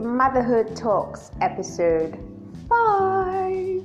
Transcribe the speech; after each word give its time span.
Motherhood 0.00 0.74
Talks 0.76 1.30
episode 1.42 2.18
5. 2.70 3.82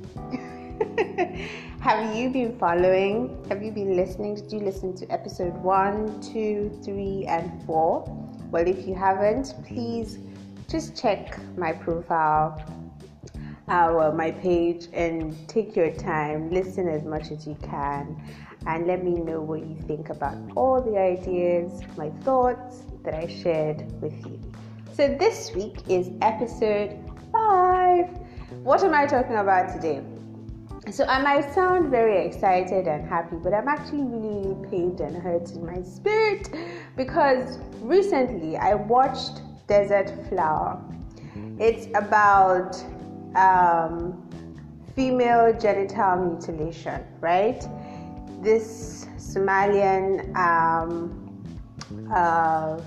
Have 1.80 2.16
you 2.16 2.30
been 2.30 2.56
following? 2.58 3.44
Have 3.50 3.62
you 3.62 3.70
been 3.70 3.96
listening? 3.96 4.36
Did 4.36 4.50
you 4.50 4.60
listen 4.60 4.96
to 4.96 5.06
episode 5.12 5.52
1, 5.58 6.22
2, 6.22 6.80
3, 6.82 7.26
and 7.28 7.62
4? 7.66 8.04
Well, 8.50 8.66
if 8.66 8.88
you 8.88 8.94
haven't, 8.94 9.52
please 9.66 10.18
just 10.68 10.96
check 10.96 11.38
my 11.58 11.74
profile, 11.74 12.64
our 13.68 14.10
my 14.10 14.30
page, 14.30 14.88
and 14.94 15.36
take 15.50 15.76
your 15.76 15.90
time, 15.92 16.50
listen 16.50 16.88
as 16.88 17.04
much 17.04 17.30
as 17.30 17.46
you 17.46 17.56
can, 17.62 18.18
and 18.66 18.86
let 18.86 19.04
me 19.04 19.16
know 19.16 19.42
what 19.42 19.60
you 19.60 19.76
think 19.86 20.08
about 20.08 20.38
all 20.56 20.80
the 20.80 20.96
ideas, 20.96 21.82
my 21.98 22.08
thoughts 22.24 22.84
that 23.04 23.12
I 23.12 23.26
shared 23.26 23.84
with 24.00 24.14
you. 24.24 24.45
So, 24.96 25.08
this 25.08 25.54
week 25.54 25.76
is 25.90 26.08
episode 26.22 26.98
5. 27.30 28.06
What 28.62 28.82
am 28.82 28.94
I 28.94 29.04
talking 29.04 29.36
about 29.36 29.70
today? 29.74 30.02
So, 30.90 31.04
I 31.04 31.20
might 31.20 31.52
sound 31.52 31.90
very 31.90 32.24
excited 32.26 32.88
and 32.88 33.06
happy, 33.06 33.36
but 33.36 33.52
I'm 33.52 33.68
actually 33.68 34.04
really, 34.04 34.48
really 34.48 34.70
pained 34.70 35.00
and 35.00 35.14
hurt 35.14 35.50
in 35.50 35.66
my 35.66 35.82
spirit 35.82 36.48
because 36.96 37.58
recently 37.82 38.56
I 38.56 38.72
watched 38.72 39.42
Desert 39.66 40.10
Flower. 40.30 40.82
It's 41.60 41.88
about 41.94 42.82
um, 43.34 44.26
female 44.94 45.52
genital 45.60 46.16
mutilation, 46.16 47.04
right? 47.20 47.62
This 48.40 49.04
Somalian 49.18 50.34
um, 50.34 51.44
uh, 52.10 52.80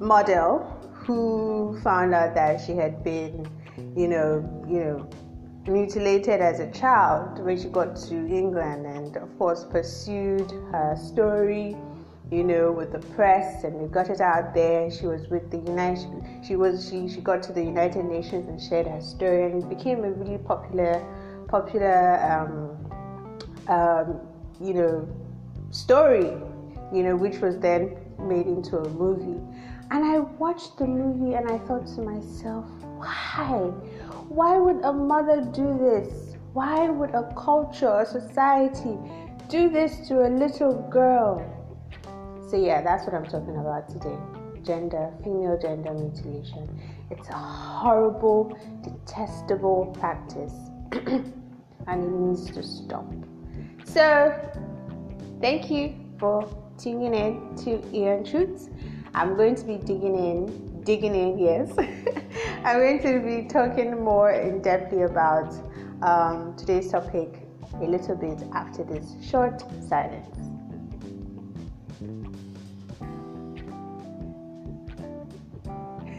model 0.00 0.71
who 1.06 1.78
found 1.82 2.14
out 2.14 2.34
that 2.34 2.60
she 2.60 2.72
had 2.72 3.02
been, 3.02 3.46
you 3.96 4.08
know, 4.08 4.64
you 4.68 4.80
know, 4.80 5.10
mutilated 5.66 6.40
as 6.40 6.60
a 6.60 6.70
child 6.72 7.38
when 7.44 7.60
she 7.60 7.68
got 7.68 7.96
to 7.96 8.14
England, 8.14 8.86
and 8.86 9.16
of 9.16 9.38
course 9.38 9.64
pursued 9.64 10.50
her 10.72 10.96
story 10.96 11.76
you 12.32 12.42
know, 12.42 12.72
with 12.72 12.92
the 12.92 12.98
press, 13.14 13.62
and 13.62 13.74
we 13.74 13.86
got 13.88 14.08
it 14.08 14.22
out 14.22 14.54
there. 14.54 14.90
She 14.90 15.04
was 15.06 15.28
with 15.28 15.50
the 15.50 15.58
United. 15.58 16.08
She 16.42 16.56
was 16.56 16.88
she 16.88 17.06
she 17.06 17.20
got 17.20 17.42
to 17.42 17.52
the 17.52 17.62
United 17.62 18.06
Nations 18.06 18.48
and 18.48 18.58
shared 18.58 18.86
her 18.86 19.02
story, 19.02 19.44
and 19.44 19.62
it 19.62 19.68
became 19.68 20.02
a 20.02 20.10
really 20.10 20.38
popular, 20.38 21.04
popular, 21.48 22.16
um, 22.24 23.68
um, 23.68 24.20
you 24.62 24.72
know, 24.72 25.06
story, 25.70 26.32
you 26.90 27.02
know, 27.02 27.14
which 27.14 27.38
was 27.40 27.58
then 27.58 27.98
made 28.18 28.46
into 28.46 28.78
a 28.78 28.88
movie. 28.88 29.38
And 29.90 30.04
I 30.04 30.20
watched 30.20 30.78
the 30.78 30.86
movie, 30.86 31.34
and 31.34 31.50
I 31.50 31.58
thought 31.58 31.86
to 31.96 32.00
myself, 32.00 32.66
why, 32.96 33.70
why 34.28 34.58
would 34.58 34.84
a 34.84 34.92
mother 34.92 35.42
do 35.52 35.78
this? 35.78 36.36
Why 36.52 36.88
would 36.88 37.14
a 37.14 37.32
culture, 37.34 38.00
a 38.00 38.06
society, 38.06 38.96
do 39.48 39.68
this 39.68 40.06
to 40.08 40.26
a 40.26 40.28
little 40.28 40.88
girl? 40.90 41.44
So, 42.48 42.56
yeah, 42.56 42.82
that's 42.82 43.06
what 43.06 43.14
I'm 43.14 43.24
talking 43.24 43.56
about 43.56 43.88
today 43.88 44.18
gender, 44.64 45.12
female 45.24 45.58
gender 45.58 45.92
mutilation. 45.92 46.68
It's 47.10 47.28
a 47.28 47.32
horrible, 47.32 48.56
detestable 48.82 49.86
practice 49.98 50.52
and 51.86 52.04
it 52.04 52.10
needs 52.10 52.50
to 52.52 52.62
stop. 52.62 53.12
So, 53.84 54.34
thank 55.40 55.70
you 55.70 55.94
for 56.18 56.48
tuning 56.78 57.14
in 57.14 57.56
to 57.64 57.82
Ian 57.94 58.24
Truths. 58.24 58.70
I'm 59.14 59.36
going 59.36 59.54
to 59.56 59.64
be 59.64 59.76
digging 59.76 60.16
in, 60.16 60.82
digging 60.84 61.14
in, 61.14 61.38
yes. 61.38 61.70
I'm 62.64 62.78
going 62.78 63.02
to 63.02 63.20
be 63.20 63.46
talking 63.46 64.02
more 64.02 64.30
in 64.30 64.62
depthly 64.62 65.04
about 65.04 65.52
um, 66.02 66.56
today's 66.56 66.90
topic 66.90 67.42
a 67.74 67.84
little 67.84 68.16
bit 68.16 68.42
after 68.54 68.84
this 68.84 69.14
short 69.22 69.62
silence. 69.86 70.26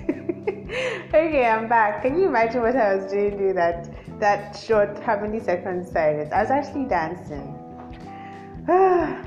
okay, 1.13 1.45
I'm 1.47 1.67
back. 1.67 2.03
Can 2.03 2.15
you 2.15 2.27
imagine 2.27 2.61
what 2.61 2.75
I 2.75 2.95
was 2.95 3.11
doing 3.11 3.37
during 3.37 3.55
that 3.55 3.89
that 4.19 4.55
short 4.55 4.99
how 4.99 5.19
many 5.19 5.39
seconds 5.39 5.91
silence? 5.91 6.31
I 6.31 6.41
was 6.43 6.51
actually 6.51 6.85
dancing. 6.85 7.59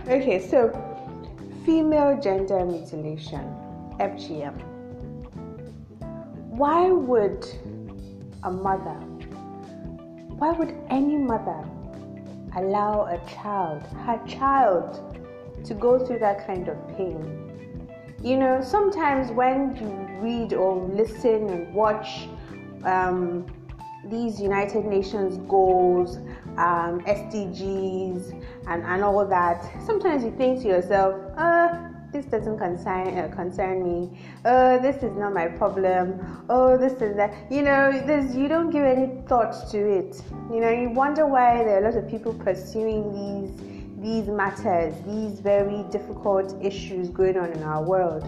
okay, 0.08 0.38
so 0.48 0.95
female 1.66 2.16
gender 2.20 2.64
mutilation, 2.64 3.44
FGM. 3.98 4.54
Why 6.50 6.92
would 6.92 7.44
a 8.44 8.52
mother, 8.52 8.94
why 10.38 10.52
would 10.52 10.76
any 10.90 11.16
mother 11.16 11.68
allow 12.56 13.06
a 13.06 13.18
child, 13.28 13.82
her 14.06 14.22
child, 14.28 15.18
to 15.64 15.74
go 15.74 15.98
through 15.98 16.20
that 16.20 16.46
kind 16.46 16.68
of 16.68 16.76
pain? 16.96 17.90
You 18.22 18.36
know, 18.36 18.62
sometimes 18.62 19.32
when 19.32 19.74
you 19.74 19.88
read 20.22 20.52
or 20.52 20.76
listen 20.94 21.48
and 21.50 21.74
watch 21.74 22.28
um, 22.84 23.44
these 24.04 24.40
United 24.40 24.84
Nations 24.84 25.38
goals, 25.48 26.18
um, 26.58 27.00
SDGs, 27.02 28.32
and, 28.66 28.82
and 28.82 29.04
all 29.04 29.26
that, 29.26 29.70
sometimes 29.84 30.24
you 30.24 30.32
think 30.36 30.62
to 30.62 30.68
yourself, 30.68 31.14
uh, 31.36 31.86
this 32.12 32.26
doesn't 32.26 32.58
concern 32.58 33.18
uh, 33.18 33.28
concern 33.34 33.84
me. 33.84 34.18
Oh, 34.44 34.78
this 34.78 35.02
is 35.02 35.14
not 35.16 35.34
my 35.34 35.48
problem. 35.48 36.44
Oh, 36.48 36.78
this 36.78 36.94
is 37.02 37.16
that. 37.16 37.34
You 37.50 37.62
know, 37.62 37.92
there's 38.06 38.34
you 38.34 38.48
don't 38.48 38.70
give 38.70 38.84
any 38.84 39.22
thought 39.28 39.68
to 39.70 39.78
it. 39.78 40.22
You 40.50 40.60
know, 40.60 40.70
you 40.70 40.90
wonder 40.90 41.26
why 41.26 41.64
there 41.64 41.76
are 41.76 41.84
a 41.84 41.90
lot 41.90 41.98
of 41.98 42.08
people 42.08 42.32
pursuing 42.32 43.12
these 43.12 43.76
these 43.98 44.28
matters, 44.28 44.94
these 45.06 45.40
very 45.40 45.82
difficult 45.90 46.54
issues 46.62 47.08
going 47.10 47.36
on 47.36 47.52
in 47.52 47.62
our 47.62 47.82
world. 47.82 48.24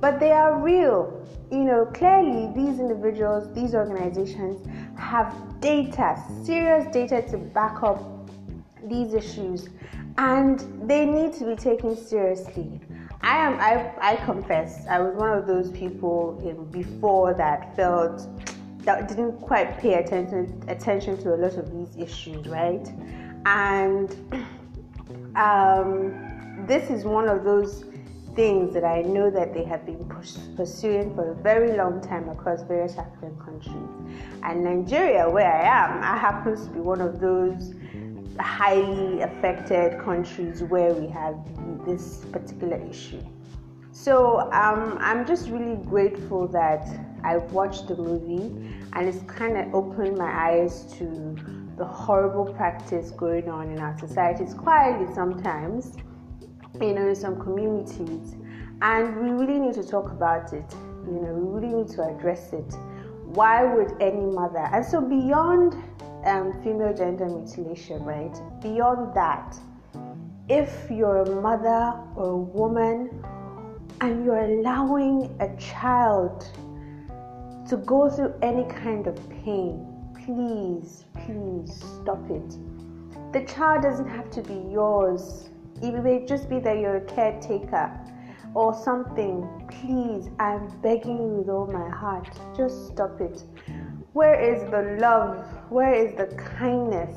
But 0.00 0.18
they 0.18 0.32
are 0.32 0.58
real. 0.58 1.18
You 1.50 1.64
know, 1.64 1.86
clearly 1.86 2.52
these 2.56 2.80
individuals, 2.80 3.54
these 3.54 3.74
organizations 3.74 4.66
have 5.02 5.60
data, 5.60 6.16
serious 6.44 6.86
data 6.92 7.22
to 7.30 7.36
back 7.36 7.82
up 7.82 8.00
these 8.88 9.14
issues, 9.14 9.68
and 10.16 10.60
they 10.88 11.04
need 11.04 11.32
to 11.34 11.44
be 11.44 11.56
taken 11.56 11.96
seriously. 11.96 12.80
I 13.20 13.36
am 13.36 13.54
I, 13.60 13.92
I 14.00 14.16
confess 14.24 14.86
I 14.86 15.00
was 15.00 15.14
one 15.14 15.30
of 15.30 15.46
those 15.46 15.70
people 15.70 16.40
in, 16.44 16.64
before 16.70 17.34
that 17.34 17.74
felt 17.76 18.26
that 18.84 19.08
didn't 19.08 19.40
quite 19.40 19.78
pay 19.78 19.94
attention 19.94 20.62
attention 20.68 21.16
to 21.22 21.34
a 21.34 21.36
lot 21.36 21.54
of 21.54 21.70
these 21.72 21.96
issues, 21.96 22.48
right? 22.48 22.90
And 23.44 24.10
um, 25.36 26.66
this 26.66 26.90
is 26.90 27.04
one 27.04 27.28
of 27.28 27.44
those 27.44 27.84
things 28.34 28.72
that 28.74 28.84
I 28.84 29.02
know 29.02 29.30
that 29.30 29.52
they 29.52 29.64
have 29.64 29.84
been 29.84 30.04
pursuing 30.56 31.14
for 31.14 31.32
a 31.32 31.34
very 31.34 31.76
long 31.76 32.00
time 32.00 32.28
across 32.28 32.62
various 32.62 32.96
African 32.96 33.36
countries. 33.38 33.90
And 34.42 34.64
Nigeria, 34.64 35.28
where 35.28 35.50
I 35.50 35.62
am, 35.62 36.02
I 36.02 36.16
happens 36.16 36.66
to 36.66 36.70
be 36.70 36.80
one 36.80 37.00
of 37.00 37.20
those 37.20 37.74
highly 38.38 39.20
affected 39.20 40.00
countries 40.00 40.62
where 40.62 40.94
we 40.94 41.08
have 41.08 41.36
this 41.86 42.24
particular 42.32 42.76
issue. 42.88 43.22
So 43.92 44.50
um, 44.52 44.96
I'm 45.00 45.26
just 45.26 45.48
really 45.50 45.76
grateful 45.84 46.48
that 46.48 46.88
I've 47.24 47.52
watched 47.52 47.88
the 47.88 47.96
movie 47.96 48.74
and 48.94 49.08
it's 49.08 49.22
kind 49.30 49.56
of 49.58 49.74
opened 49.74 50.16
my 50.16 50.50
eyes 50.50 50.84
to 50.98 51.36
the 51.76 51.84
horrible 51.84 52.52
practice 52.54 53.10
going 53.10 53.48
on 53.48 53.70
in 53.70 53.78
our 53.78 53.96
societies 53.98 54.54
quietly 54.54 55.12
sometimes, 55.14 55.96
you 56.80 56.94
know, 56.94 57.08
in 57.08 57.14
some 57.14 57.40
communities. 57.40 58.36
And 58.80 59.16
we 59.16 59.30
really 59.30 59.58
need 59.58 59.74
to 59.74 59.84
talk 59.84 60.10
about 60.10 60.52
it. 60.52 60.64
You 61.06 61.20
know, 61.20 61.32
we 61.34 61.60
really 61.60 61.74
need 61.82 61.88
to 61.94 62.02
address 62.02 62.52
it. 62.52 62.74
Why 63.24 63.64
would 63.64 64.00
any 64.00 64.26
mother? 64.26 64.68
And 64.72 64.84
so, 64.84 65.00
beyond 65.00 65.74
um, 66.24 66.60
female 66.62 66.94
gender 66.94 67.26
mutilation, 67.26 68.02
right? 68.04 68.34
Beyond 68.60 69.14
that, 69.14 69.56
if 70.48 70.90
you're 70.90 71.22
a 71.22 71.40
mother 71.40 71.98
or 72.16 72.30
a 72.30 72.36
woman 72.36 73.24
and 74.00 74.24
you're 74.24 74.44
allowing 74.44 75.34
a 75.40 75.56
child 75.56 76.46
to 77.68 77.76
go 77.76 78.10
through 78.10 78.34
any 78.42 78.64
kind 78.64 79.06
of 79.06 79.16
pain, 79.30 79.86
please, 80.24 81.04
please 81.24 81.82
stop 82.00 82.28
it. 82.30 82.56
The 83.32 83.44
child 83.46 83.82
doesn't 83.82 84.08
have 84.08 84.30
to 84.32 84.42
be 84.42 84.54
yours. 84.70 85.48
It 85.82 86.00
may 86.04 86.24
just 86.24 86.48
be 86.48 86.60
that 86.60 86.78
you're 86.78 86.98
a 86.98 87.04
caretaker 87.04 87.90
or 88.54 88.72
something. 88.72 89.48
Please, 89.68 90.30
I'm 90.38 90.68
begging 90.80 91.16
you 91.16 91.28
with 91.38 91.48
all 91.48 91.66
my 91.66 91.90
heart. 91.90 92.30
Just 92.56 92.86
stop 92.86 93.20
it. 93.20 93.42
Where 94.12 94.40
is 94.40 94.62
the 94.70 94.96
love? 95.00 95.44
Where 95.70 95.92
is 95.92 96.14
the 96.14 96.26
kindness? 96.36 97.16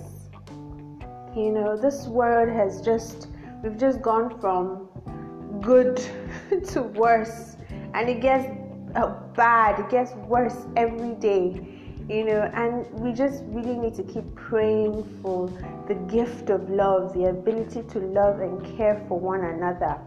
You 1.36 1.52
know, 1.52 1.78
this 1.80 2.08
world 2.08 2.50
has 2.50 2.82
just, 2.82 3.28
we've 3.62 3.78
just 3.78 4.02
gone 4.02 4.40
from 4.40 4.90
good 5.62 5.98
to 6.70 6.82
worse. 6.82 7.58
And 7.94 8.10
it 8.10 8.20
gets 8.20 8.48
uh, 8.96 9.14
bad. 9.36 9.80
It 9.80 9.90
gets 9.90 10.14
worse 10.28 10.66
every 10.76 11.14
day 11.14 11.75
you 12.08 12.24
know, 12.24 12.42
and 12.54 12.88
we 12.92 13.12
just 13.12 13.44
really 13.48 13.76
need 13.76 13.96
to 13.96 14.04
keep 14.04 14.36
praying 14.36 15.04
for 15.22 15.48
the 15.88 15.96
gift 15.96 16.50
of 16.52 16.70
love, 16.70 17.14
the 17.14 17.26
ability 17.26 17.82
to 17.82 18.00
love 18.00 18.42
and 18.42 18.78
care 18.78 19.04
for 19.08 19.20
one 19.20 19.44
another. 19.44 20.00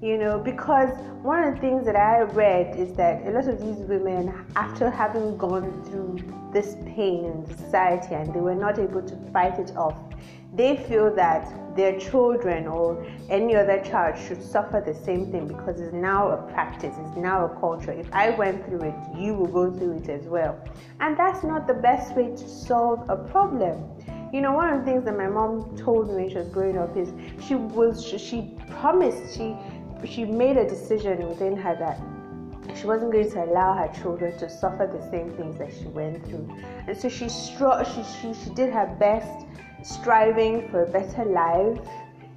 You 0.00 0.16
know, 0.16 0.38
because 0.38 0.96
one 1.22 1.42
of 1.42 1.56
the 1.56 1.60
things 1.60 1.84
that 1.84 1.96
I 1.96 2.20
read 2.20 2.78
is 2.78 2.94
that 2.94 3.26
a 3.26 3.30
lot 3.30 3.48
of 3.48 3.60
these 3.60 3.76
women, 3.86 4.32
after 4.56 4.88
having 4.90 5.36
gone 5.36 5.84
through 5.84 6.20
this 6.52 6.76
pain 6.86 7.24
in 7.24 7.56
society 7.58 8.14
and 8.14 8.32
they 8.32 8.40
were 8.40 8.54
not 8.54 8.78
able 8.78 9.02
to 9.02 9.16
fight 9.32 9.58
it 9.58 9.76
off, 9.76 9.98
they 10.60 10.76
feel 10.76 11.10
that 11.14 11.44
their 11.74 11.98
children 11.98 12.66
or 12.66 13.02
any 13.30 13.56
other 13.56 13.80
child 13.80 14.14
should 14.18 14.42
suffer 14.42 14.82
the 14.84 14.92
same 14.92 15.32
thing 15.32 15.48
because 15.48 15.80
it's 15.80 15.94
now 15.94 16.28
a 16.28 16.36
practice, 16.52 16.94
it's 16.98 17.16
now 17.16 17.46
a 17.46 17.60
culture. 17.60 17.92
If 17.92 18.12
I 18.12 18.28
went 18.30 18.66
through 18.66 18.82
it, 18.82 18.94
you 19.16 19.32
will 19.32 19.46
go 19.46 19.70
through 19.70 19.94
it 20.00 20.08
as 20.10 20.26
well. 20.26 20.62
And 21.00 21.16
that's 21.16 21.42
not 21.44 21.66
the 21.66 21.78
best 21.88 22.14
way 22.14 22.28
to 22.28 22.46
solve 22.46 23.08
a 23.08 23.16
problem. 23.16 23.76
You 24.34 24.42
know, 24.42 24.52
one 24.52 24.70
of 24.70 24.80
the 24.80 24.84
things 24.84 25.04
that 25.06 25.16
my 25.16 25.28
mom 25.28 25.74
told 25.78 26.08
me 26.08 26.14
when 26.16 26.28
she 26.28 26.36
was 26.36 26.48
growing 26.48 26.76
up 26.76 26.94
is 26.94 27.08
she 27.42 27.54
was 27.54 28.04
she 28.04 28.54
promised 28.80 29.34
she 29.34 29.56
she 30.04 30.26
made 30.26 30.58
a 30.58 30.68
decision 30.68 31.26
within 31.26 31.56
her 31.56 31.74
that 31.76 31.98
she 32.76 32.86
wasn't 32.86 33.12
going 33.12 33.30
to 33.30 33.44
allow 33.44 33.72
her 33.74 33.88
children 34.02 34.36
to 34.38 34.48
suffer 34.48 34.86
the 34.86 35.02
same 35.10 35.30
things 35.38 35.56
that 35.58 35.72
she 35.72 35.86
went 35.88 36.24
through. 36.26 36.46
And 36.86 36.96
so 36.96 37.08
she 37.08 37.26
stro- 37.26 37.84
she, 37.92 38.02
she, 38.20 38.34
she 38.42 38.50
did 38.50 38.72
her 38.72 38.86
best 39.00 39.46
striving 39.82 40.68
for 40.68 40.84
a 40.84 40.90
better 40.90 41.24
life, 41.24 41.78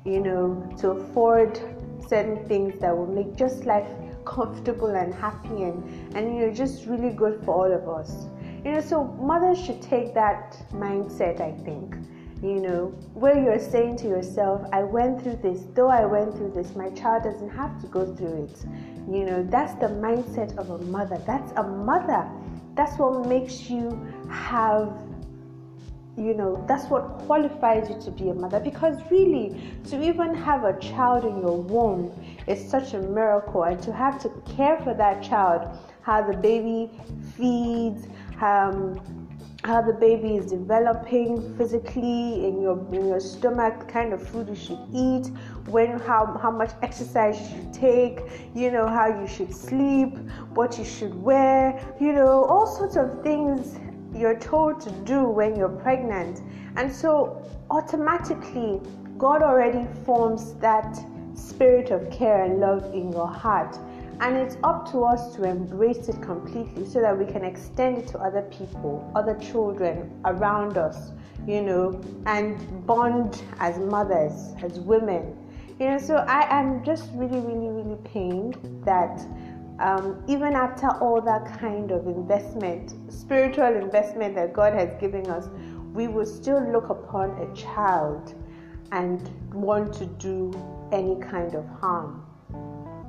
you 0.05 0.19
know, 0.19 0.69
to 0.79 0.91
afford 0.91 1.59
certain 2.07 2.45
things 2.47 2.79
that 2.79 2.95
will 2.95 3.07
make 3.07 3.35
just 3.35 3.65
life 3.65 3.87
comfortable 4.25 4.95
and 4.95 5.13
happy 5.13 5.63
and, 5.63 6.15
and 6.15 6.35
you 6.35 6.45
know 6.45 6.53
just 6.53 6.85
really 6.85 7.09
good 7.09 7.43
for 7.43 7.53
all 7.53 7.71
of 7.71 7.87
us. 7.87 8.27
You 8.63 8.73
know, 8.73 8.81
so 8.81 9.03
mothers 9.03 9.63
should 9.63 9.81
take 9.81 10.13
that 10.13 10.57
mindset, 10.71 11.41
I 11.41 11.51
think. 11.63 11.95
You 12.41 12.59
know, 12.59 12.85
where 13.13 13.41
you're 13.41 13.59
saying 13.59 13.97
to 13.97 14.07
yourself, 14.07 14.67
I 14.73 14.83
went 14.83 15.21
through 15.21 15.37
this, 15.37 15.63
though 15.73 15.89
I 15.89 16.05
went 16.05 16.35
through 16.35 16.51
this, 16.51 16.75
my 16.75 16.89
child 16.89 17.23
doesn't 17.23 17.49
have 17.49 17.79
to 17.81 17.87
go 17.87 18.13
through 18.15 18.45
it. 18.45 18.65
You 19.09 19.25
know, 19.25 19.43
that's 19.43 19.73
the 19.75 19.87
mindset 19.87 20.57
of 20.57 20.69
a 20.69 20.77
mother. 20.77 21.21
That's 21.25 21.51
a 21.53 21.63
mother. 21.63 22.29
That's 22.75 22.97
what 22.97 23.27
makes 23.27 23.69
you 23.69 23.89
have 24.29 24.91
you 26.15 26.33
know 26.33 26.63
that's 26.67 26.85
what 26.89 27.03
qualifies 27.25 27.89
you 27.89 27.99
to 28.01 28.11
be 28.11 28.29
a 28.29 28.33
mother. 28.33 28.59
Because 28.59 28.99
really 29.09 29.59
to 29.89 30.03
even 30.03 30.33
have 30.35 30.63
a 30.63 30.79
child 30.79 31.25
in 31.25 31.41
your 31.41 31.57
womb 31.57 32.11
is 32.47 32.69
such 32.69 32.93
a 32.93 32.99
miracle. 32.99 33.63
And 33.63 33.81
to 33.83 33.91
have 33.91 34.21
to 34.21 34.29
care 34.55 34.77
for 34.79 34.93
that 34.93 35.23
child 35.23 35.77
how 36.01 36.21
the 36.21 36.37
baby 36.37 36.89
feeds 37.35 38.07
um, 38.41 39.01
how 39.63 39.81
the 39.81 39.93
baby 39.93 40.35
is 40.35 40.47
developing 40.47 41.57
physically 41.57 42.45
in 42.45 42.61
your 42.61 42.77
in 42.93 43.07
your 43.07 43.19
stomach, 43.21 43.79
the 43.79 43.85
kind 43.85 44.11
of 44.11 44.21
food 44.27 44.49
you 44.49 44.55
should 44.55 44.79
eat, 44.93 45.27
when 45.67 45.99
how 45.99 46.37
how 46.41 46.51
much 46.51 46.71
exercise 46.81 47.39
you 47.39 47.47
should 47.47 47.73
take, 47.73 48.19
you 48.53 48.69
know 48.69 48.87
how 48.87 49.07
you 49.07 49.25
should 49.25 49.55
sleep, 49.55 50.17
what 50.53 50.77
you 50.77 50.83
should 50.83 51.15
wear, 51.23 51.79
you 51.99 52.11
know 52.11 52.43
all 52.43 52.67
sorts 52.67 52.97
of 52.97 53.23
things 53.23 53.79
you're 54.15 54.39
told 54.39 54.81
to 54.81 54.91
do 54.91 55.23
when 55.23 55.55
you're 55.55 55.69
pregnant. 55.69 56.41
And 56.75 56.93
so 56.93 57.41
automatically, 57.69 58.79
God 59.17 59.41
already 59.41 59.87
forms 60.05 60.53
that 60.55 60.97
spirit 61.35 61.91
of 61.91 62.09
care 62.11 62.43
and 62.43 62.59
love 62.59 62.93
in 62.93 63.11
your 63.11 63.27
heart. 63.27 63.77
And 64.19 64.37
it's 64.37 64.57
up 64.63 64.89
to 64.91 65.03
us 65.03 65.35
to 65.35 65.43
embrace 65.43 66.07
it 66.07 66.21
completely 66.21 66.85
so 66.85 67.01
that 67.01 67.17
we 67.17 67.25
can 67.25 67.43
extend 67.43 67.97
it 67.97 68.07
to 68.09 68.19
other 68.19 68.43
people, 68.43 69.11
other 69.15 69.35
children 69.39 70.11
around 70.25 70.77
us, 70.77 71.11
you 71.47 71.61
know, 71.61 71.99
and 72.25 72.85
bond 72.85 73.41
as 73.59 73.77
mothers, 73.79 74.53
as 74.63 74.79
women. 74.79 75.35
You 75.79 75.89
know, 75.89 75.97
so 75.97 76.17
I 76.27 76.47
am 76.49 76.83
just 76.85 77.09
really, 77.15 77.39
really, 77.39 77.69
really 77.69 77.97
pained 78.03 78.57
that 78.85 79.25
um, 79.79 80.23
even 80.27 80.53
after 80.53 80.87
all 80.99 81.19
that 81.21 81.59
kind 81.59 81.91
of 81.91 82.07
investment, 82.07 82.93
spiritual 83.11 83.75
investment 83.75 84.35
that 84.35 84.53
God 84.53 84.73
has 84.73 84.93
given 84.99 85.27
us, 85.29 85.49
we 85.93 86.07
will 86.07 86.25
still 86.25 86.61
look 86.71 86.89
upon 86.89 87.31
a 87.41 87.55
child 87.55 88.35
and 88.91 89.29
want 89.53 89.93
to 89.93 90.05
do 90.05 90.51
any 90.91 91.15
kind 91.15 91.55
of 91.55 91.65
harm. 91.67 92.23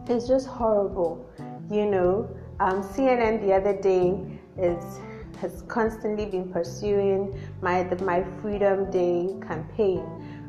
It's 0.09 0.27
just 0.27 0.47
horrible, 0.47 1.27
you 1.71 1.87
know. 1.87 2.29
Um, 2.61 2.83
CNN 2.83 3.45
the 3.45 3.53
other 3.53 3.77
day 3.81 4.19
is 4.57 5.01
has 5.41 5.63
constantly 5.63 6.25
been 6.25 6.51
pursuing 6.51 7.39
my 7.61 7.83
the 7.83 8.03
My 8.05 8.25
Freedom 8.41 8.91
Day 8.91 9.35
campaign, 9.47 10.05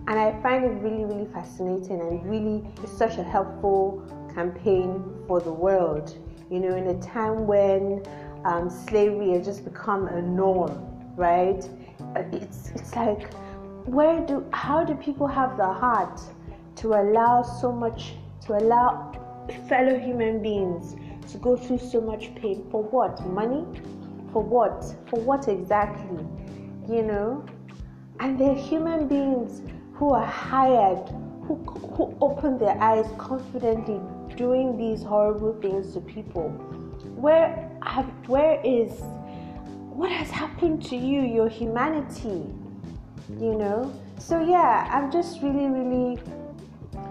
and 0.08 0.20
I 0.20 0.40
find 0.42 0.64
it 0.64 0.70
really 0.82 1.04
really 1.04 1.28
fascinating 1.34 2.00
and 2.00 2.30
really 2.30 2.68
it's 2.84 2.98
such 2.98 3.18
a 3.18 3.24
helpful 3.24 4.04
campaign 4.36 5.02
for 5.28 5.40
the 5.40 5.52
world. 5.52 6.16
You 6.52 6.60
know, 6.60 6.76
in 6.76 6.88
a 6.88 7.02
time 7.02 7.48
when 7.48 8.04
um, 8.44 8.70
slavery 8.70 9.32
has 9.32 9.46
just 9.46 9.64
become 9.64 10.08
a 10.08 10.22
norm, 10.22 10.74
right? 11.16 11.68
Uh, 12.16 12.24
it's 12.32 12.70
it's 12.76 12.96
like 12.96 13.34
where 13.86 14.20
do 14.26 14.46
how 14.52 14.84
do 14.84 14.94
people 14.96 15.26
have 15.26 15.58
the 15.58 15.66
heart 15.66 16.22
to 16.76 16.94
allow 16.94 17.42
so 17.42 17.72
much 17.72 18.14
to 18.46 18.54
allow 18.54 19.12
fellow 19.68 19.98
human 19.98 20.42
beings 20.42 20.96
to 21.32 21.38
go 21.40 21.56
through 21.58 21.80
so 21.80 22.00
much 22.00 22.36
pain? 22.36 22.68
For 22.70 22.84
what? 22.84 23.26
Money? 23.28 23.66
For 24.32 24.44
what? 24.44 24.84
For 25.10 25.20
what 25.20 25.48
exactly? 25.48 26.24
You 26.88 27.04
know? 27.04 27.46
And 28.20 28.40
they're 28.40 28.56
human 28.56 29.08
beings 29.08 29.62
who 29.94 30.14
are 30.14 30.26
hired 30.26 31.10
who, 31.48 31.56
who 31.96 32.16
open 32.22 32.58
their 32.58 32.78
eyes 32.82 33.06
confidently 33.18 34.00
doing 34.36 34.78
these 34.78 35.04
horrible 35.04 35.54
things 35.62 35.94
to 35.94 36.02
people? 36.02 36.50
Where 37.16 37.70
have 37.84 38.06
where 38.28 38.60
is 38.64 38.92
what 40.00 40.12
has 40.12 40.30
happened 40.30 40.84
to 40.86 40.96
you, 40.96 41.22
your 41.22 41.50
humanity? 41.50 42.46
You 43.40 43.56
know? 43.56 43.94
So 44.20 44.44
yeah, 44.44 44.90
I'm 44.92 45.12
just 45.12 45.42
really, 45.42 45.68
really 45.68 46.20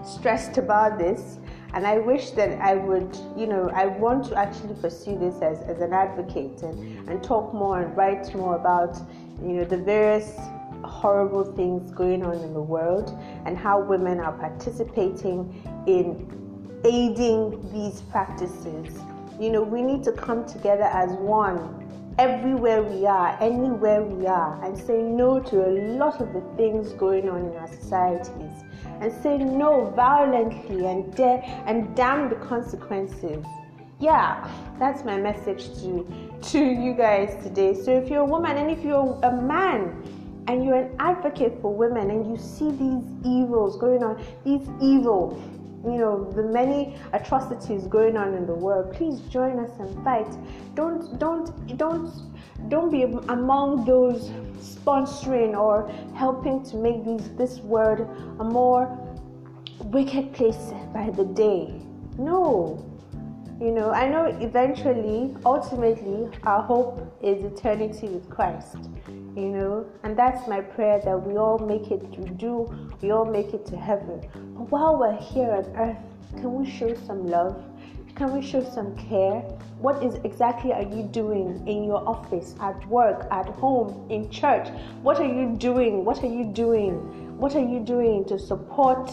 stressed 0.03 0.57
about 0.57 0.97
this 0.97 1.37
and 1.75 1.85
I 1.85 1.97
wish 1.97 2.31
that 2.31 2.61
I 2.61 2.75
would, 2.75 3.17
you 3.35 3.47
know, 3.47 3.69
I 3.73 3.87
want 3.87 4.23
to 4.25 4.35
actually 4.37 4.75
pursue 4.75 5.19
this 5.19 5.41
as, 5.41 5.59
as 5.63 5.81
an 5.81 5.91
advocate 5.91 6.61
and, 6.61 7.09
and 7.09 7.21
talk 7.21 7.53
more 7.53 7.81
and 7.81 7.97
write 7.97 8.33
more 8.33 8.55
about, 8.55 8.97
you 9.41 9.53
know, 9.53 9.65
the 9.65 9.77
various 9.77 10.37
horrible 10.85 11.43
things 11.43 11.91
going 11.91 12.25
on 12.25 12.35
in 12.35 12.53
the 12.53 12.61
world 12.61 13.19
and 13.45 13.57
how 13.57 13.81
women 13.81 14.21
are 14.21 14.31
participating 14.31 15.61
in 15.85 16.44
aiding 16.83 17.71
these 17.71 18.01
practices. 18.01 18.99
You 19.39 19.51
know, 19.51 19.63
we 19.63 19.81
need 19.81 20.03
to 20.03 20.11
come 20.11 20.45
together 20.45 20.83
as 20.83 21.11
one 21.13 21.85
everywhere 22.17 22.81
we 22.81 23.05
are, 23.05 23.37
anywhere 23.41 24.01
we 24.01 24.25
are, 24.25 24.63
and 24.63 24.77
say 24.77 25.01
no 25.01 25.39
to 25.39 25.67
a 25.67 25.71
lot 25.97 26.21
of 26.21 26.33
the 26.33 26.41
things 26.55 26.93
going 26.93 27.29
on 27.29 27.45
in 27.45 27.55
our 27.57 27.67
societies, 27.67 28.63
and 29.01 29.11
say 29.21 29.37
no 29.37 29.91
violently 29.95 30.85
and 30.85 31.13
da- 31.15 31.41
and 31.65 31.95
damn 31.95 32.29
the 32.29 32.35
consequences. 32.35 33.45
Yeah, 33.99 34.49
that's 34.79 35.03
my 35.03 35.17
message 35.17 35.65
to 35.81 36.07
to 36.51 36.59
you 36.59 36.93
guys 36.93 37.41
today. 37.43 37.73
So 37.73 37.91
if 37.91 38.09
you're 38.09 38.21
a 38.21 38.25
woman 38.25 38.57
and 38.57 38.69
if 38.69 38.83
you're 38.83 39.19
a 39.23 39.31
man 39.31 40.03
and 40.47 40.63
you're 40.63 40.75
an 40.75 40.95
advocate 40.99 41.59
for 41.61 41.73
women 41.73 42.11
and 42.11 42.29
you 42.29 42.37
see 42.37 42.71
these 42.71 43.03
evils 43.25 43.77
going 43.77 44.03
on, 44.03 44.21
these 44.43 44.67
evil 44.81 45.41
you 45.85 45.97
know 45.97 46.31
the 46.31 46.43
many 46.43 46.97
atrocities 47.13 47.87
going 47.87 48.17
on 48.17 48.33
in 48.33 48.45
the 48.45 48.53
world 48.53 48.93
please 48.93 49.19
join 49.21 49.59
us 49.59 49.71
and 49.79 50.03
fight. 50.03 50.27
Don't 50.73 51.19
don't 51.19 51.77
don't 51.77 52.11
don't 52.69 52.91
be 52.91 53.03
among 53.03 53.85
those 53.85 54.29
sponsoring 54.59 55.57
or 55.57 55.89
helping 56.15 56.63
to 56.63 56.75
make 56.77 57.05
these 57.05 57.29
this 57.35 57.59
world 57.59 57.99
a 58.39 58.43
more 58.43 58.97
wicked 59.85 60.33
place 60.33 60.73
by 60.93 61.09
the 61.11 61.25
day. 61.25 61.81
No 62.17 62.83
you 63.59 63.71
know 63.71 63.91
i 63.91 64.07
know 64.07 64.25
eventually 64.41 65.35
ultimately 65.45 66.29
our 66.43 66.61
hope 66.61 67.17
is 67.21 67.43
eternity 67.43 68.07
with 68.07 68.29
christ 68.29 68.77
you 69.35 69.49
know? 69.49 69.85
And 70.03 70.17
that's 70.17 70.47
my 70.47 70.61
prayer 70.61 71.01
that 71.03 71.17
we 71.17 71.37
all 71.37 71.59
make 71.59 71.91
it 71.91 72.13
to 72.13 72.21
do 72.21 72.73
we 73.01 73.11
all 73.11 73.25
make 73.25 73.53
it 73.53 73.65
to 73.67 73.77
heaven. 73.77 74.21
But 74.33 74.71
while 74.71 74.97
we're 74.97 75.17
here 75.17 75.51
on 75.51 75.65
earth 75.75 75.97
can 76.37 76.53
we 76.53 76.69
show 76.69 76.93
some 77.05 77.27
love? 77.27 77.63
Can 78.15 78.33
we 78.33 78.41
show 78.41 78.63
some 78.63 78.95
care? 78.95 79.41
What 79.79 80.01
is 80.03 80.15
exactly 80.23 80.71
are 80.71 80.83
you 80.83 81.03
doing 81.03 81.67
in 81.67 81.83
your 81.83 82.07
office 82.07 82.55
at 82.61 82.85
work 82.87 83.27
at 83.29 83.47
home 83.47 84.09
in 84.09 84.29
church? 84.29 84.69
What 85.01 85.19
are 85.19 85.27
you 85.27 85.55
doing? 85.57 86.05
What 86.05 86.23
are 86.23 86.27
you 86.27 86.45
doing? 86.45 87.37
What 87.37 87.55
are 87.55 87.65
you 87.65 87.81
doing 87.81 88.23
to 88.25 88.39
support 88.39 89.11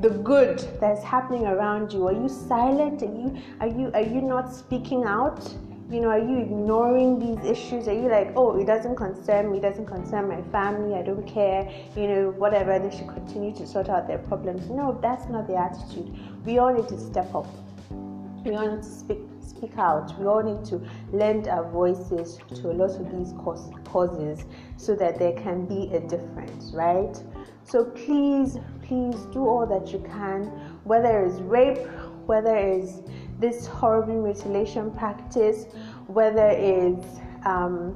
the 0.00 0.10
good 0.10 0.58
that's 0.80 1.02
happening 1.02 1.46
around 1.46 1.92
you? 1.92 2.06
Are 2.06 2.12
you 2.12 2.28
silent? 2.28 3.02
Are 3.02 3.06
you 3.06 3.36
are 3.60 3.66
you 3.66 3.90
are 3.94 4.02
you 4.02 4.20
not 4.20 4.54
speaking 4.54 5.04
out? 5.04 5.42
You 5.90 6.00
know, 6.00 6.08
are 6.08 6.18
you 6.18 6.38
ignoring 6.38 7.18
these 7.18 7.50
issues? 7.50 7.88
Are 7.88 7.94
you 7.94 8.08
like, 8.10 8.32
oh, 8.36 8.60
it 8.60 8.66
doesn't 8.66 8.96
concern 8.96 9.50
me, 9.50 9.56
it 9.56 9.62
doesn't 9.62 9.86
concern 9.86 10.28
my 10.28 10.42
family, 10.52 10.94
I 10.94 11.02
don't 11.02 11.26
care, 11.26 11.66
you 11.96 12.06
know, 12.06 12.34
whatever, 12.36 12.78
they 12.78 12.94
should 12.94 13.08
continue 13.08 13.54
to 13.54 13.66
sort 13.66 13.88
out 13.88 14.06
their 14.06 14.18
problems. 14.18 14.68
No, 14.68 14.98
that's 15.00 15.30
not 15.30 15.46
the 15.46 15.56
attitude. 15.56 16.14
We 16.44 16.58
all 16.58 16.74
need 16.74 16.88
to 16.88 17.00
step 17.00 17.34
up. 17.34 17.46
We 18.44 18.54
all 18.54 18.70
need 18.70 18.82
to 18.82 18.88
speak 18.88 19.18
speak 19.40 19.78
out. 19.78 20.16
We 20.20 20.26
all 20.26 20.42
need 20.42 20.64
to 20.66 20.80
lend 21.10 21.48
our 21.48 21.68
voices 21.70 22.38
to 22.54 22.70
a 22.70 22.74
lot 22.74 22.90
of 22.90 23.10
these 23.10 23.32
causes 23.84 24.44
so 24.76 24.94
that 24.94 25.18
there 25.18 25.32
can 25.32 25.64
be 25.64 25.92
a 25.94 26.00
difference, 26.00 26.70
right? 26.74 27.16
So 27.64 27.84
please, 27.84 28.58
please 28.88 29.26
do 29.32 29.46
all 29.46 29.66
that 29.66 29.92
you 29.92 29.98
can, 29.98 30.44
whether 30.84 31.24
it's 31.24 31.38
rape, 31.40 31.86
whether 32.26 32.56
it's 32.56 33.02
this 33.38 33.66
horrible 33.66 34.22
mutilation 34.22 34.90
practice, 34.92 35.66
whether 36.06 36.48
it's 36.48 37.20
um, 37.44 37.94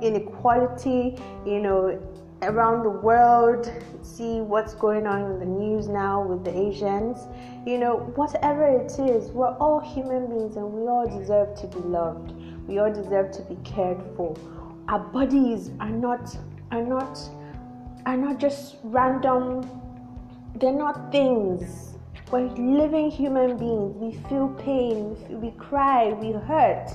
inequality, 0.00 1.16
you 1.44 1.58
know, 1.58 2.00
around 2.42 2.84
the 2.84 2.90
world, 2.90 3.70
see 4.02 4.40
what's 4.40 4.74
going 4.74 5.08
on 5.08 5.32
in 5.32 5.40
the 5.40 5.44
news 5.44 5.88
now 5.88 6.22
with 6.22 6.44
the 6.44 6.56
Asians. 6.56 7.18
You 7.66 7.78
know, 7.78 7.96
whatever 8.14 8.64
it 8.64 8.96
is, 9.00 9.32
we're 9.32 9.56
all 9.56 9.80
human 9.80 10.28
beings 10.28 10.56
and 10.56 10.72
we 10.72 10.82
all 10.86 11.08
deserve 11.08 11.56
to 11.56 11.66
be 11.66 11.80
loved. 11.80 12.32
We 12.68 12.78
all 12.78 12.92
deserve 12.92 13.32
to 13.32 13.42
be 13.42 13.56
cared 13.64 14.00
for. 14.16 14.36
Our 14.88 15.00
bodies 15.00 15.72
are 15.80 15.90
not 15.90 16.36
are 16.70 16.84
not 16.84 17.18
are 18.06 18.16
not 18.16 18.38
just 18.38 18.76
random 18.84 19.68
they're 20.60 20.72
not 20.72 21.12
things. 21.12 21.94
We're 22.32 22.48
living 22.48 23.10
human 23.10 23.56
beings. 23.56 23.96
We 23.96 24.12
feel 24.28 24.48
pain, 24.58 25.16
we 25.40 25.52
cry, 25.52 26.12
we 26.12 26.32
hurt. 26.32 26.90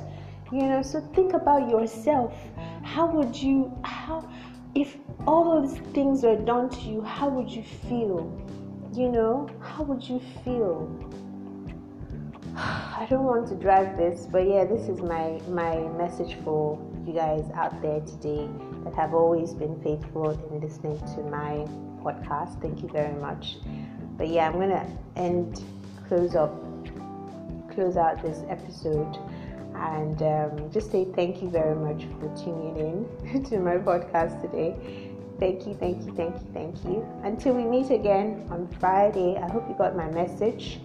You 0.52 0.64
know, 0.64 0.82
so 0.82 1.02
think 1.16 1.34
about 1.34 1.70
yourself. 1.70 2.36
How 2.84 3.08
would 3.08 3.36
you 3.36 3.76
how 3.84 4.30
if 4.76 4.98
all 5.26 5.62
those 5.62 5.78
things 5.94 6.24
were 6.24 6.36
done 6.36 6.70
to 6.70 6.82
you, 6.82 7.02
how 7.02 7.30
would 7.30 7.50
you 7.50 7.64
feel? 7.64 8.32
You 8.94 9.10
know, 9.10 9.50
how 9.60 9.84
would 9.84 10.04
you 10.08 10.22
feel? 10.44 10.92
I 12.56 13.08
don't 13.10 13.24
want 13.24 13.48
to 13.48 13.56
drag 13.56 13.98
this, 13.98 14.28
but 14.32 14.48
yeah, 14.48 14.66
this 14.66 14.88
is 14.90 15.00
my 15.02 15.40
my 15.48 15.78
message 15.98 16.36
for 16.44 16.78
you 17.08 17.14
guys 17.14 17.50
out 17.56 17.82
there 17.82 18.02
today 18.02 18.48
that 18.84 18.94
have 18.94 19.14
always 19.14 19.54
been 19.54 19.82
faithful 19.82 20.32
in 20.52 20.60
listening 20.60 21.00
to 21.16 21.24
my 21.24 21.66
podcast. 22.04 22.62
Thank 22.62 22.82
you 22.82 22.90
very 22.90 23.14
much. 23.20 23.58
But 24.18 24.28
yeah, 24.30 24.48
I'm 24.48 24.54
gonna 24.54 24.88
end 25.16 25.64
close 26.08 26.36
up 26.36 26.54
close 27.74 27.98
out 27.98 28.22
this 28.22 28.44
episode 28.50 29.18
and 29.76 30.22
um, 30.22 30.72
just 30.72 30.92
say 30.92 31.06
thank 31.16 31.42
you 31.42 31.50
very 31.50 31.76
much 31.76 32.06
for 32.20 32.28
tuning 32.38 33.08
in 33.34 33.44
to 33.50 33.60
my 33.60 33.78
podcast 33.78 34.42
today. 34.42 34.76
Thank 35.40 35.66
you, 35.66 35.74
thank 35.74 36.06
you, 36.06 36.14
thank 36.14 36.36
you, 36.36 36.48
thank 36.54 36.84
you. 36.86 37.06
Until 37.24 37.56
we 37.56 37.64
meet 37.64 37.90
again 37.90 38.48
on 38.52 38.68
Friday, 38.80 39.36
I 39.38 39.50
hope 39.50 39.68
you 39.68 39.76
got 39.76 39.96
my 39.96 40.10
message. 40.12 40.80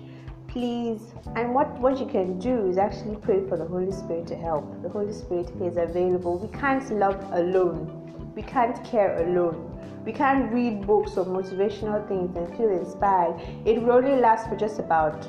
Please, 0.48 1.12
and 1.36 1.54
what, 1.54 1.78
what 1.78 2.00
you 2.00 2.06
can 2.06 2.38
do 2.38 2.68
is 2.68 2.78
actually 2.78 3.16
pray 3.16 3.46
for 3.46 3.58
the 3.58 3.66
Holy 3.66 3.92
Spirit 3.92 4.26
to 4.28 4.36
help. 4.36 4.82
The 4.82 4.88
Holy 4.88 5.12
Spirit 5.12 5.50
is 5.60 5.76
available. 5.76 6.38
We 6.38 6.48
can't 6.58 6.90
love 6.92 7.22
alone, 7.32 7.97
we 8.38 8.44
can't 8.44 8.84
care 8.84 9.20
alone. 9.24 9.58
We 10.06 10.12
can't 10.12 10.52
read 10.52 10.86
books 10.86 11.16
or 11.16 11.24
motivational 11.24 12.06
things 12.06 12.36
and 12.36 12.56
feel 12.56 12.70
inspired. 12.70 13.34
It 13.66 13.82
will 13.82 13.90
only 13.90 14.14
last 14.14 14.48
for 14.48 14.54
just 14.54 14.78
about 14.78 15.26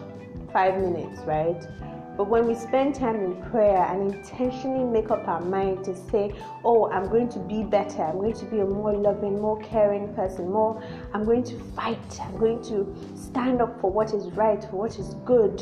five 0.53 0.79
minutes, 0.79 1.21
right? 1.21 1.59
But 2.15 2.29
when 2.29 2.45
we 2.45 2.53
spend 2.53 2.93
time 2.93 3.15
in 3.15 3.41
prayer 3.49 3.83
and 3.83 4.13
intentionally 4.13 4.83
make 4.83 5.09
up 5.09 5.27
our 5.27 5.41
mind 5.41 5.85
to 5.85 5.95
say, 5.95 6.35
Oh, 6.63 6.91
I'm 6.91 7.09
going 7.09 7.29
to 7.29 7.39
be 7.39 7.63
better, 7.63 8.03
I'm 8.03 8.19
going 8.19 8.33
to 8.33 8.45
be 8.45 8.59
a 8.59 8.65
more 8.65 8.93
loving, 8.93 9.41
more 9.41 9.59
caring 9.63 10.13
person, 10.13 10.51
more, 10.51 10.79
I'm 11.11 11.25
going 11.25 11.43
to 11.45 11.57
fight, 11.75 12.19
I'm 12.21 12.37
going 12.37 12.61
to 12.65 12.95
stand 13.15 13.59
up 13.59 13.81
for 13.81 13.89
what 13.89 14.13
is 14.13 14.27
right, 14.33 14.61
for 14.65 14.75
what 14.75 14.99
is 14.99 15.15
good. 15.25 15.59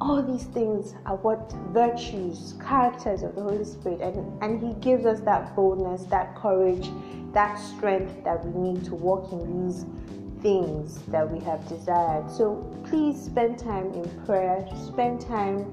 All 0.00 0.22
these 0.22 0.44
things 0.44 0.94
are 1.06 1.16
what 1.16 1.52
virtues, 1.72 2.54
characters 2.64 3.22
of 3.22 3.34
the 3.34 3.42
Holy 3.42 3.64
Spirit, 3.64 4.00
and, 4.00 4.42
and 4.42 4.60
He 4.60 4.74
gives 4.80 5.04
us 5.04 5.20
that 5.20 5.54
boldness, 5.56 6.04
that 6.04 6.36
courage, 6.36 6.88
that 7.32 7.56
strength 7.56 8.24
that 8.24 8.44
we 8.44 8.72
need 8.72 8.84
to 8.84 8.94
walk 8.94 9.32
in 9.32 9.66
these 9.66 9.84
things 10.40 11.02
that 11.08 11.28
we 11.28 11.40
have 11.40 11.66
desired. 11.68 12.30
So 12.30 12.56
please 12.84 13.20
spend 13.20 13.58
time 13.58 13.92
in 13.92 14.08
prayer, 14.24 14.66
spend 14.86 15.20
time 15.20 15.66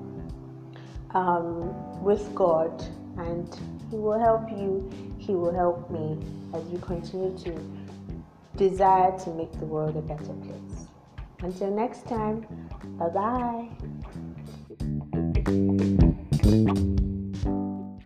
um, 1.11 2.03
with 2.03 2.33
God, 2.33 2.83
and 3.17 3.55
He 3.91 3.97
will 3.97 4.19
help 4.19 4.49
you, 4.49 4.89
He 5.19 5.35
will 5.35 5.53
help 5.53 5.89
me 5.91 6.17
as 6.53 6.63
we 6.63 6.79
continue 6.79 7.37
to 7.43 7.53
desire 8.57 9.17
to 9.19 9.29
make 9.31 9.51
the 9.59 9.65
world 9.65 9.95
a 9.97 10.01
better 10.01 10.33
place. 10.33 10.87
Until 11.39 11.69
next 11.69 12.07
time, 12.07 12.45
bye 12.97 13.09
bye. 13.09 13.84
Música 16.45 16.94